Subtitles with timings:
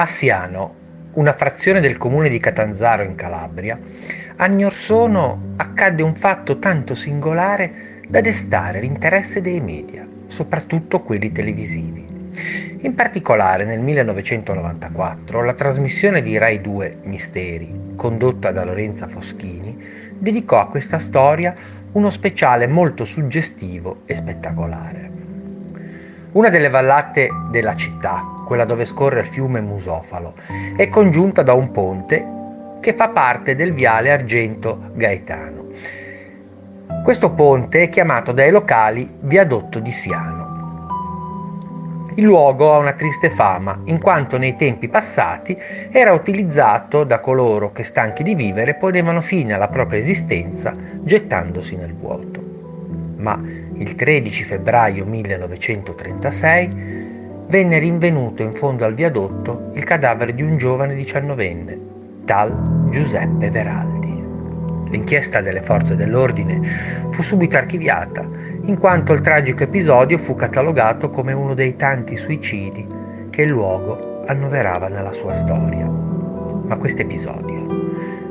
[0.00, 0.08] A
[1.12, 3.78] una frazione del comune di Catanzaro in Calabria,
[4.36, 11.30] anni or sono accadde un fatto tanto singolare da destare l'interesse dei media, soprattutto quelli
[11.32, 12.06] televisivi.
[12.78, 19.76] In particolare nel 1994 la trasmissione di Rai 2 Misteri, condotta da Lorenza Foschini,
[20.18, 21.54] dedicò a questa storia
[21.92, 25.10] uno speciale molto suggestivo e spettacolare.
[26.32, 30.34] Una delle vallate della città, quella dove scorre il fiume Musofalo,
[30.76, 32.26] è congiunta da un ponte
[32.80, 35.66] che fa parte del viale Argento Gaetano.
[37.04, 40.48] Questo ponte è chiamato dai locali Viadotto di Siano.
[42.16, 45.56] Il luogo ha una triste fama, in quanto nei tempi passati
[45.88, 51.94] era utilizzato da coloro che stanchi di vivere ponevano fine alla propria esistenza gettandosi nel
[51.94, 52.42] vuoto.
[53.18, 53.40] Ma
[53.74, 57.09] il 13 febbraio 1936
[57.50, 61.78] venne rinvenuto in fondo al viadotto il cadavere di un giovane diciannovenne,
[62.24, 64.08] tal Giuseppe Veraldi.
[64.88, 66.60] L'inchiesta delle forze dell'ordine
[67.10, 68.24] fu subito archiviata,
[68.62, 72.86] in quanto il tragico episodio fu catalogato come uno dei tanti suicidi
[73.30, 75.86] che il luogo annoverava nella sua storia.
[75.86, 77.66] Ma questo episodio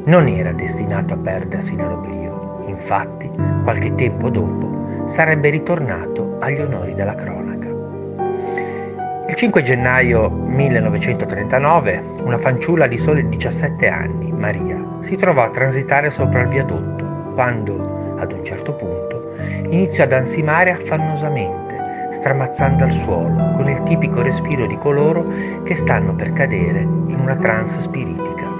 [0.05, 3.29] non era destinato a perdersi nell'oblio, infatti
[3.63, 7.58] qualche tempo dopo sarebbe ritornato agli onori della cronaca.
[9.29, 16.09] Il 5 gennaio 1939 una fanciulla di soli 17 anni, Maria, si trovò a transitare
[16.09, 19.35] sopra il viadotto quando, ad un certo punto,
[19.69, 26.15] iniziò ad ansimare affannosamente, stramazzando al suolo con il tipico respiro di coloro che stanno
[26.15, 28.51] per cadere in una trance spiritica.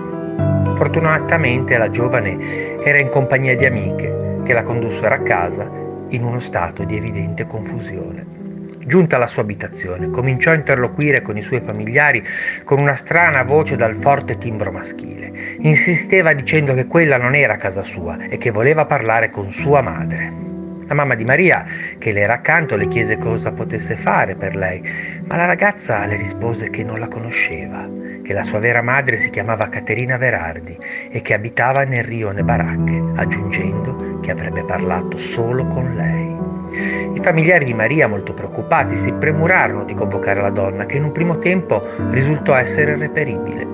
[0.76, 5.68] Fortunatamente la giovane era in compagnia di amiche che la condussero a casa
[6.10, 8.39] in uno stato di evidente confusione.
[8.86, 12.24] Giunta alla sua abitazione, cominciò a interloquire con i suoi familiari
[12.64, 15.32] con una strana voce dal forte timbro maschile.
[15.60, 20.48] Insisteva dicendo che quella non era casa sua e che voleva parlare con sua madre.
[20.88, 21.66] La mamma di Maria,
[22.00, 24.82] che le era accanto, le chiese cosa potesse fare per lei,
[25.26, 27.88] ma la ragazza le rispose che non la conosceva,
[28.24, 30.76] che la sua vera madre si chiamava Caterina Verardi
[31.12, 37.09] e che abitava nel rione Baracche, aggiungendo che avrebbe parlato solo con lei.
[37.20, 41.12] I familiari di Maria, molto preoccupati, si premurarono di convocare la donna, che in un
[41.12, 43.68] primo tempo risultò essere irreperibile.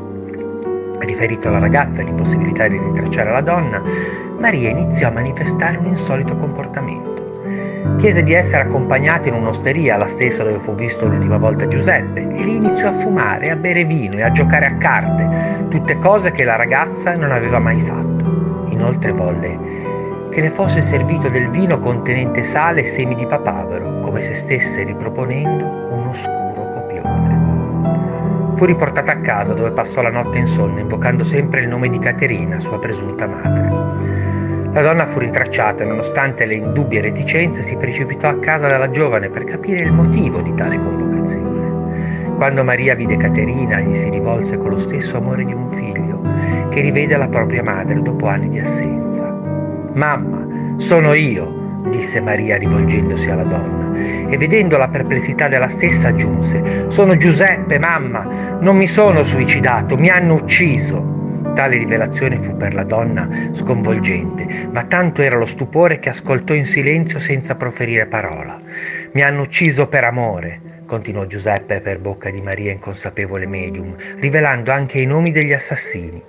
[0.98, 3.84] Riferito alla ragazza l'impossibilità di rintracciare la donna,
[4.40, 7.44] Maria iniziò a manifestare un insolito comportamento.
[7.98, 12.44] Chiese di essere accompagnata in un'osteria, la stessa dove fu visto l'ultima volta Giuseppe, e
[12.44, 16.44] lì iniziò a fumare, a bere vino e a giocare a carte, tutte cose che
[16.44, 18.66] la ragazza non aveva mai fatto.
[18.70, 19.95] Inoltre volle
[20.36, 24.84] che le fosse servito del vino contenente sale e semi di papavero, come se stesse
[24.84, 25.64] riproponendo
[25.94, 28.54] un oscuro copione.
[28.58, 32.60] Fu riportata a casa dove passò la notte insonne, invocando sempre il nome di Caterina,
[32.60, 34.74] sua presunta madre.
[34.74, 39.30] La donna fu rintracciata e nonostante le indubbie reticenze si precipitò a casa della giovane
[39.30, 42.36] per capire il motivo di tale convocazione.
[42.36, 46.20] Quando Maria vide Caterina gli si rivolse con lo stesso amore di un figlio
[46.68, 49.35] che rivede la propria madre dopo anni di assenza.
[49.96, 53.98] Mamma, sono io, disse Maria rivolgendosi alla donna,
[54.30, 60.10] e vedendo la perplessità della stessa aggiunse, sono Giuseppe, mamma, non mi sono suicidato, mi
[60.10, 61.14] hanno ucciso.
[61.56, 66.66] Tale rivelazione fu per la donna sconvolgente, ma tanto era lo stupore che ascoltò in
[66.66, 68.60] silenzio senza proferire parola.
[69.14, 75.00] Mi hanno ucciso per amore, continuò Giuseppe per bocca di Maria inconsapevole medium, rivelando anche
[75.00, 76.22] i nomi degli assassini.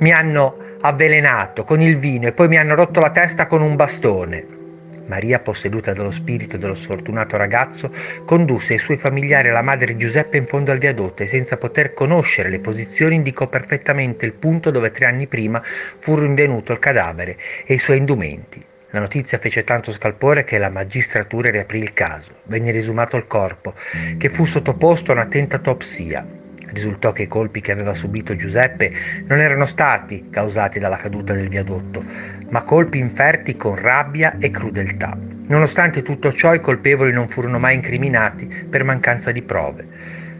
[0.00, 3.76] Mi hanno avvelenato con il vino e poi mi hanno rotto la testa con un
[3.76, 4.58] bastone.
[5.06, 7.92] Maria, posseduta dallo spirito dello sfortunato ragazzo,
[8.24, 11.92] condusse i suoi familiari e la madre Giuseppe in fondo al viadotto e senza poter
[11.94, 17.36] conoscere le posizioni indicò perfettamente il punto dove tre anni prima fu rinvenuto il cadavere
[17.66, 18.64] e i suoi indumenti.
[18.92, 22.32] La notizia fece tanto scalpore che la magistratura riaprì il caso.
[22.44, 23.74] Venne risumato il corpo,
[24.16, 26.39] che fu sottoposto a un'attenta autopsia.
[26.72, 28.92] Risultò che i colpi che aveva subito Giuseppe
[29.26, 32.04] non erano stati causati dalla caduta del viadotto,
[32.50, 35.16] ma colpi inferti con rabbia e crudeltà.
[35.46, 39.86] Nonostante tutto ciò i colpevoli non furono mai incriminati per mancanza di prove.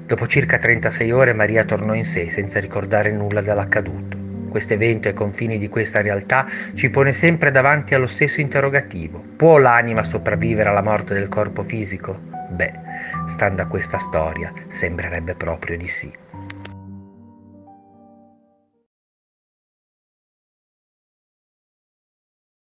[0.07, 4.19] Dopo circa 36 ore Maria tornò in sé senza ricordare nulla dell'accaduto.
[4.51, 9.23] Questo evento ai confini di questa realtà ci pone sempre davanti allo stesso interrogativo.
[9.37, 12.30] Può l'anima sopravvivere alla morte del corpo fisico?
[12.51, 12.73] Beh,
[13.27, 16.13] stando a questa storia, sembrerebbe proprio di sì.